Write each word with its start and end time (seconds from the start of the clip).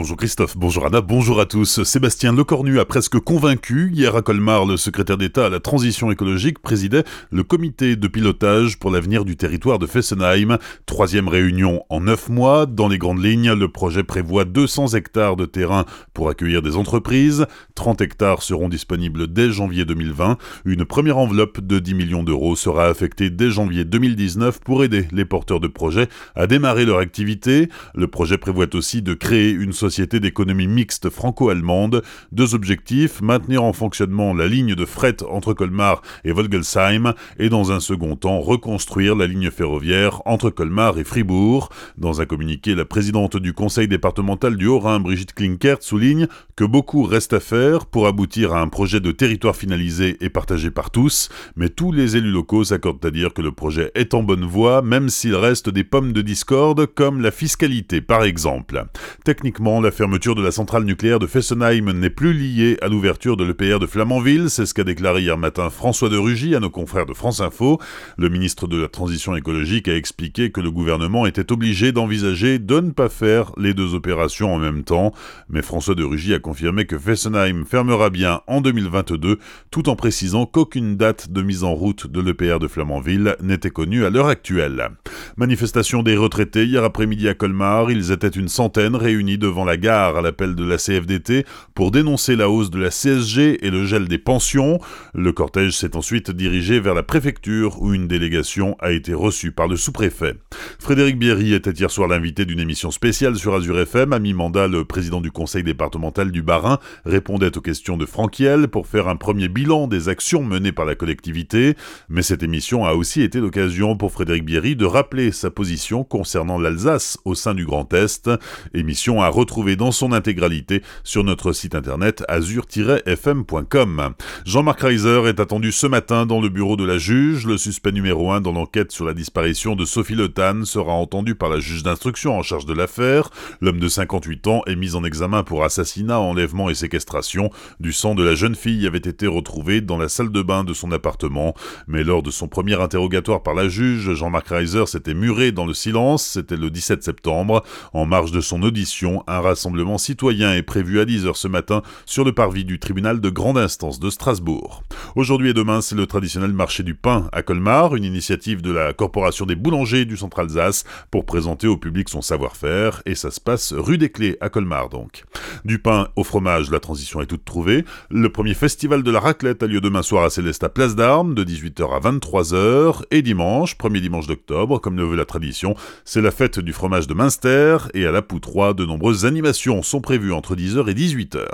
Bonjour 0.00 0.16
Christophe, 0.16 0.56
bonjour 0.56 0.86
Anna, 0.86 1.02
bonjour 1.02 1.40
à 1.40 1.44
tous. 1.44 1.82
Sébastien 1.82 2.32
Lecornu 2.32 2.80
a 2.80 2.86
presque 2.86 3.18
convaincu. 3.18 3.90
Hier 3.92 4.16
à 4.16 4.22
Colmar, 4.22 4.64
le 4.64 4.78
secrétaire 4.78 5.18
d'État 5.18 5.44
à 5.44 5.48
la 5.50 5.60
transition 5.60 6.10
écologique 6.10 6.58
présidait 6.58 7.04
le 7.30 7.42
comité 7.42 7.96
de 7.96 8.08
pilotage 8.08 8.78
pour 8.78 8.90
l'avenir 8.90 9.26
du 9.26 9.36
territoire 9.36 9.78
de 9.78 9.86
Fessenheim. 9.86 10.56
Troisième 10.86 11.28
réunion 11.28 11.84
en 11.90 12.00
neuf 12.00 12.30
mois. 12.30 12.64
Dans 12.64 12.88
les 12.88 12.96
grandes 12.96 13.22
lignes, 13.22 13.52
le 13.52 13.68
projet 13.68 14.02
prévoit 14.02 14.46
200 14.46 14.94
hectares 14.94 15.36
de 15.36 15.44
terrain 15.44 15.84
pour 16.14 16.30
accueillir 16.30 16.62
des 16.62 16.76
entreprises. 16.76 17.44
30 17.74 18.00
hectares 18.00 18.42
seront 18.42 18.70
disponibles 18.70 19.30
dès 19.30 19.50
janvier 19.50 19.84
2020. 19.84 20.38
Une 20.64 20.86
première 20.86 21.18
enveloppe 21.18 21.60
de 21.60 21.78
10 21.78 21.92
millions 21.92 22.22
d'euros 22.22 22.56
sera 22.56 22.86
affectée 22.86 23.28
dès 23.28 23.50
janvier 23.50 23.84
2019 23.84 24.60
pour 24.60 24.82
aider 24.82 25.08
les 25.12 25.26
porteurs 25.26 25.60
de 25.60 25.68
projets 25.68 26.08
à 26.34 26.46
démarrer 26.46 26.86
leur 26.86 27.00
activité. 27.00 27.68
Le 27.94 28.06
projet 28.06 28.38
prévoit 28.38 28.74
aussi 28.74 29.02
de 29.02 29.12
créer 29.12 29.50
une 29.50 29.74
société 29.74 29.89
d'économie 29.98 30.68
mixte 30.68 31.10
franco-allemande. 31.10 32.02
Deux 32.30 32.54
objectifs, 32.54 33.20
maintenir 33.20 33.64
en 33.64 33.72
fonctionnement 33.72 34.32
la 34.34 34.46
ligne 34.46 34.74
de 34.74 34.84
fret 34.84 35.16
entre 35.28 35.52
Colmar 35.52 36.00
et 36.24 36.32
Volgelsheim 36.32 37.14
et 37.38 37.48
dans 37.48 37.72
un 37.72 37.80
second 37.80 38.14
temps 38.14 38.40
reconstruire 38.40 39.16
la 39.16 39.26
ligne 39.26 39.50
ferroviaire 39.50 40.22
entre 40.26 40.50
Colmar 40.50 40.98
et 40.98 41.04
Fribourg. 41.04 41.70
Dans 41.98 42.20
un 42.20 42.26
communiqué, 42.26 42.74
la 42.74 42.84
présidente 42.84 43.36
du 43.36 43.52
conseil 43.52 43.88
départemental 43.88 44.56
du 44.56 44.66
Haut-Rhin, 44.66 45.00
Brigitte 45.00 45.34
Klinkert, 45.34 45.82
souligne 45.82 46.28
que 46.54 46.64
beaucoup 46.64 47.02
reste 47.02 47.32
à 47.32 47.40
faire 47.40 47.86
pour 47.86 48.06
aboutir 48.06 48.52
à 48.52 48.60
un 48.60 48.68
projet 48.68 49.00
de 49.00 49.10
territoire 49.10 49.56
finalisé 49.56 50.16
et 50.20 50.30
partagé 50.30 50.70
par 50.70 50.90
tous, 50.90 51.30
mais 51.56 51.68
tous 51.68 51.90
les 51.90 52.16
élus 52.16 52.30
locaux 52.30 52.64
s'accordent 52.64 53.04
à 53.04 53.10
dire 53.10 53.34
que 53.34 53.42
le 53.42 53.52
projet 53.52 53.90
est 53.94 54.14
en 54.14 54.22
bonne 54.22 54.44
voie, 54.44 54.82
même 54.82 55.08
s'il 55.08 55.34
reste 55.34 55.68
des 55.68 55.84
pommes 55.84 56.12
de 56.12 56.22
discorde, 56.22 56.86
comme 56.86 57.20
la 57.20 57.30
fiscalité 57.30 58.00
par 58.00 58.22
exemple. 58.22 58.84
Techniquement, 59.24 59.79
la 59.80 59.90
fermeture 59.90 60.34
de 60.34 60.42
la 60.42 60.50
centrale 60.50 60.84
nucléaire 60.84 61.18
de 61.18 61.26
Fessenheim 61.26 61.92
n'est 61.92 62.10
plus 62.10 62.32
liée 62.32 62.76
à 62.82 62.88
l'ouverture 62.88 63.36
de 63.36 63.44
l'EPR 63.44 63.78
de 63.78 63.86
Flamanville, 63.86 64.50
c'est 64.50 64.66
ce 64.66 64.74
qu'a 64.74 64.84
déclaré 64.84 65.22
hier 65.22 65.38
matin 65.38 65.70
François 65.70 66.08
de 66.08 66.16
Rugy 66.16 66.54
à 66.54 66.60
nos 66.60 66.70
confrères 66.70 67.06
de 67.06 67.14
France 67.14 67.40
Info. 67.40 67.78
Le 68.18 68.28
ministre 68.28 68.66
de 68.66 68.80
la 68.80 68.88
Transition 68.88 69.36
écologique 69.36 69.88
a 69.88 69.96
expliqué 69.96 70.50
que 70.50 70.60
le 70.60 70.70
gouvernement 70.70 71.26
était 71.26 71.52
obligé 71.52 71.92
d'envisager 71.92 72.58
de 72.58 72.80
ne 72.80 72.90
pas 72.90 73.08
faire 73.08 73.52
les 73.56 73.72
deux 73.72 73.94
opérations 73.94 74.54
en 74.54 74.58
même 74.58 74.84
temps, 74.84 75.12
mais 75.48 75.62
François 75.62 75.94
de 75.94 76.04
Rugy 76.04 76.34
a 76.34 76.38
confirmé 76.38 76.84
que 76.84 76.98
Fessenheim 76.98 77.64
fermera 77.64 78.10
bien 78.10 78.40
en 78.46 78.60
2022, 78.60 79.38
tout 79.70 79.88
en 79.88 79.96
précisant 79.96 80.46
qu'aucune 80.46 80.96
date 80.96 81.30
de 81.30 81.42
mise 81.42 81.64
en 81.64 81.74
route 81.74 82.06
de 82.06 82.20
l'EPR 82.20 82.58
de 82.58 82.68
Flamanville 82.68 83.36
n'était 83.42 83.70
connue 83.70 84.04
à 84.04 84.10
l'heure 84.10 84.28
actuelle. 84.28 84.90
Manifestation 85.36 86.02
des 86.02 86.16
retraités 86.16 86.64
hier 86.64 86.84
après-midi 86.84 87.28
à 87.28 87.34
Colmar, 87.34 87.90
ils 87.90 88.12
étaient 88.12 88.28
une 88.28 88.48
centaine 88.48 88.96
réunis 88.96 89.38
devant 89.38 89.59
la 89.64 89.76
gare 89.76 90.16
à 90.16 90.22
l'appel 90.22 90.54
de 90.54 90.64
la 90.64 90.76
CFDT 90.76 91.44
pour 91.74 91.90
dénoncer 91.90 92.36
la 92.36 92.48
hausse 92.48 92.70
de 92.70 92.78
la 92.78 92.90
CSG 92.90 93.64
et 93.64 93.70
le 93.70 93.84
gel 93.84 94.08
des 94.08 94.18
pensions. 94.18 94.78
Le 95.14 95.32
cortège 95.32 95.76
s'est 95.76 95.96
ensuite 95.96 96.30
dirigé 96.30 96.80
vers 96.80 96.94
la 96.94 97.02
préfecture 97.02 97.80
où 97.82 97.92
une 97.92 98.08
délégation 98.08 98.76
a 98.80 98.92
été 98.92 99.14
reçue 99.14 99.52
par 99.52 99.68
le 99.68 99.76
sous-préfet. 99.76 100.34
Frédéric 100.78 101.18
Bierry 101.18 101.54
était 101.54 101.70
hier 101.70 101.90
soir 101.90 102.08
l'invité 102.08 102.44
d'une 102.44 102.60
émission 102.60 102.90
spéciale 102.90 103.36
sur 103.36 103.54
Azure 103.54 103.78
FM. 103.78 104.12
À 104.12 104.18
mi-mandat, 104.18 104.68
le 104.68 104.84
président 104.84 105.20
du 105.20 105.30
conseil 105.30 105.62
départemental 105.62 106.32
du 106.32 106.42
Bas-Rhin 106.42 106.78
répondait 107.04 107.56
aux 107.56 107.60
questions 107.60 107.96
de 107.96 108.06
Franquiel 108.06 108.68
pour 108.68 108.86
faire 108.86 109.08
un 109.08 109.16
premier 109.16 109.48
bilan 109.48 109.86
des 109.86 110.08
actions 110.08 110.42
menées 110.42 110.72
par 110.72 110.84
la 110.84 110.94
collectivité. 110.94 111.76
Mais 112.08 112.22
cette 112.22 112.42
émission 112.42 112.84
a 112.84 112.94
aussi 112.94 113.22
été 113.22 113.40
l'occasion 113.40 113.96
pour 113.96 114.12
Frédéric 114.12 114.44
Bierry 114.44 114.76
de 114.76 114.86
rappeler 114.86 115.32
sa 115.32 115.50
position 115.50 116.04
concernant 116.04 116.58
l'Alsace 116.58 117.18
au 117.24 117.34
sein 117.34 117.54
du 117.54 117.64
Grand 117.64 117.92
Est. 117.92 118.30
Émission 118.74 119.22
à 119.22 119.28
retrouver 119.28 119.49
dans 119.76 119.90
son 119.90 120.12
intégralité 120.12 120.80
sur 121.02 121.24
notre 121.24 121.52
site 121.52 121.74
internet 121.74 122.22
azur-fm.com. 122.28 124.14
Jean-Marc 124.46 124.80
Reiser 124.80 125.22
est 125.26 125.40
attendu 125.40 125.72
ce 125.72 125.88
matin 125.88 126.24
dans 126.24 126.40
le 126.40 126.48
bureau 126.48 126.76
de 126.76 126.84
la 126.84 126.98
juge. 126.98 127.46
Le 127.46 127.58
suspect 127.58 127.90
numéro 127.90 128.30
1 128.30 128.40
dans 128.42 128.52
l'enquête 128.52 128.92
sur 128.92 129.04
la 129.04 129.12
disparition 129.12 129.74
de 129.74 129.84
Sophie 129.84 130.14
Le 130.14 130.28
sera 130.64 130.92
entendu 130.92 131.34
par 131.34 131.48
la 131.48 131.58
juge 131.58 131.82
d'instruction 131.82 132.38
en 132.38 132.42
charge 132.42 132.64
de 132.64 132.72
l'affaire. 132.72 133.30
L'homme 133.60 133.80
de 133.80 133.88
58 133.88 134.46
ans 134.46 134.62
est 134.66 134.76
mis 134.76 134.94
en 134.94 135.02
examen 135.02 135.42
pour 135.42 135.64
assassinat, 135.64 136.20
enlèvement 136.20 136.70
et 136.70 136.74
séquestration. 136.74 137.50
Du 137.80 137.92
sang 137.92 138.14
de 138.14 138.22
la 138.22 138.36
jeune 138.36 138.54
fille 138.54 138.86
avait 138.86 138.98
été 138.98 139.26
retrouvé 139.26 139.80
dans 139.80 139.98
la 139.98 140.08
salle 140.08 140.30
de 140.30 140.42
bain 140.42 140.62
de 140.62 140.74
son 140.74 140.92
appartement. 140.92 141.54
Mais 141.88 142.04
lors 142.04 142.22
de 142.22 142.30
son 142.30 142.46
premier 142.46 142.80
interrogatoire 142.80 143.42
par 143.42 143.54
la 143.54 143.68
juge, 143.68 144.14
Jean-Marc 144.14 144.48
Reiser 144.48 144.86
s'était 144.86 145.14
muré 145.14 145.50
dans 145.50 145.66
le 145.66 145.74
silence. 145.74 146.24
C'était 146.24 146.56
le 146.56 146.70
17 146.70 147.02
septembre. 147.02 147.64
En 147.92 148.06
marge 148.06 148.30
de 148.30 148.40
son 148.40 148.62
audition, 148.62 149.24
un 149.26 149.39
rassemblement 149.40 149.98
citoyen 149.98 150.54
est 150.54 150.62
prévu 150.62 151.00
à 151.00 151.04
10h 151.04 151.34
ce 151.34 151.48
matin 151.48 151.82
sur 152.06 152.24
le 152.24 152.32
parvis 152.32 152.64
du 152.64 152.78
tribunal 152.78 153.20
de 153.20 153.30
grande 153.30 153.58
instance 153.58 154.00
de 154.00 154.10
Strasbourg. 154.10 154.82
Aujourd'hui 155.16 155.50
et 155.50 155.54
demain, 155.54 155.80
c'est 155.80 155.94
le 155.94 156.06
traditionnel 156.06 156.52
marché 156.52 156.82
du 156.82 156.94
pain 156.94 157.28
à 157.32 157.42
Colmar, 157.42 157.96
une 157.96 158.04
initiative 158.04 158.62
de 158.62 158.70
la 158.70 158.92
Corporation 158.92 159.46
des 159.46 159.56
boulangers 159.56 160.04
du 160.04 160.16
centre 160.16 160.40
Alsace 160.40 160.84
pour 161.10 161.24
présenter 161.24 161.66
au 161.66 161.76
public 161.76 162.08
son 162.08 162.22
savoir-faire 162.22 163.02
et 163.06 163.14
ça 163.14 163.30
se 163.30 163.40
passe 163.40 163.72
rue 163.72 163.98
des 163.98 164.10
Clés 164.10 164.36
à 164.40 164.48
Colmar 164.48 164.88
donc. 164.88 165.24
Du 165.64 165.78
pain 165.78 166.08
au 166.16 166.24
fromage, 166.24 166.70
la 166.70 166.80
transition 166.80 167.20
est 167.20 167.26
toute 167.26 167.44
trouvée. 167.44 167.84
Le 168.10 168.30
premier 168.30 168.54
festival 168.54 169.02
de 169.02 169.10
la 169.10 169.20
raclette 169.20 169.62
a 169.62 169.66
lieu 169.66 169.80
demain 169.80 170.02
soir 170.02 170.24
à 170.24 170.30
Céleste 170.30 170.64
à 170.64 170.68
Place 170.68 170.94
d'Armes 170.96 171.34
de 171.34 171.44
18h 171.44 171.94
à 171.94 172.00
23h 172.00 173.02
et 173.10 173.22
dimanche, 173.22 173.76
premier 173.76 174.00
dimanche 174.00 174.26
d'octobre, 174.26 174.80
comme 174.80 174.96
le 174.96 175.04
veut 175.04 175.16
la 175.16 175.24
tradition, 175.24 175.74
c'est 176.04 176.20
la 176.20 176.30
fête 176.30 176.58
du 176.58 176.72
fromage 176.72 177.06
de 177.06 177.14
Münster 177.14 177.78
et 177.94 178.06
à 178.06 178.12
la 178.12 178.22
Poutroie, 178.22 178.74
de 178.74 178.84
nombreuses 178.84 179.24
animations 179.30 179.82
sont 179.84 180.00
prévues 180.00 180.32
entre 180.32 180.56
10h 180.56 180.90
et 180.90 180.94
18h. 180.94 181.44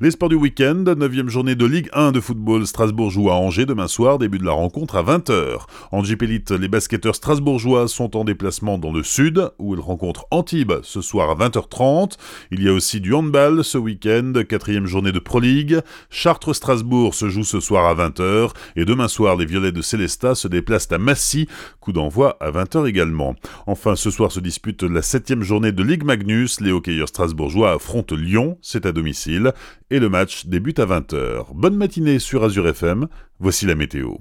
Les 0.00 0.10
sports 0.10 0.30
du 0.30 0.34
week-end, 0.34 0.82
9 0.96 1.28
journée 1.28 1.56
de 1.56 1.66
Ligue 1.66 1.90
1 1.92 2.10
de 2.12 2.20
football, 2.20 2.66
Strasbourg 2.66 3.10
joue 3.10 3.28
à 3.28 3.34
Angers 3.34 3.66
demain 3.66 3.86
soir, 3.86 4.18
début 4.18 4.38
de 4.38 4.46
la 4.46 4.52
rencontre 4.52 4.96
à 4.96 5.02
20h. 5.02 5.58
En 5.92 6.02
Elite, 6.02 6.52
les 6.52 6.68
basketteurs 6.68 7.14
strasbourgeois 7.14 7.86
sont 7.86 8.16
en 8.16 8.24
déplacement 8.24 8.78
dans 8.78 8.92
le 8.92 9.02
sud, 9.02 9.50
où 9.58 9.74
ils 9.74 9.80
rencontrent 9.80 10.26
Antibes 10.30 10.80
ce 10.82 11.02
soir 11.02 11.28
à 11.28 11.34
20h30. 11.34 12.12
Il 12.50 12.62
y 12.62 12.68
a 12.68 12.72
aussi 12.72 12.98
du 12.98 13.12
handball 13.12 13.62
ce 13.62 13.76
week-end, 13.76 14.32
quatrième 14.48 14.86
journée 14.86 15.12
de 15.12 15.18
Pro 15.18 15.40
League. 15.40 15.80
Chartres-Strasbourg 16.08 17.14
se 17.14 17.28
joue 17.28 17.44
ce 17.44 17.60
soir 17.60 17.84
à 17.84 17.94
20h, 17.94 18.52
et 18.76 18.86
demain 18.86 19.08
soir, 19.08 19.36
les 19.36 19.44
Violets 19.44 19.72
de 19.72 19.82
Célestat 19.82 20.34
se 20.34 20.48
déplacent 20.48 20.92
à 20.92 20.98
Massy, 20.98 21.46
coup 21.80 21.92
d'envoi 21.92 22.38
à 22.40 22.50
20h 22.50 22.88
également. 22.88 23.34
Enfin, 23.66 23.96
ce 23.96 24.10
soir 24.10 24.32
se 24.32 24.40
dispute 24.40 24.82
la 24.82 25.02
septième 25.02 25.42
journée 25.42 25.72
de 25.72 25.82
Ligue 25.82 26.04
Magnus, 26.04 26.62
les 26.62 26.72
hockeyeurs 26.72 27.10
strasbourgeois 27.18 27.72
affrontent 27.72 28.14
Lyon, 28.14 28.58
c'est 28.62 28.86
à 28.86 28.92
domicile, 28.92 29.52
et 29.90 29.98
le 29.98 30.08
match 30.08 30.46
débute 30.46 30.78
à 30.78 30.86
20h. 30.86 31.46
Bonne 31.52 31.74
matinée 31.74 32.20
sur 32.20 32.44
Azure 32.44 32.68
FM, 32.68 33.08
voici 33.40 33.66
la 33.66 33.74
météo. 33.74 34.18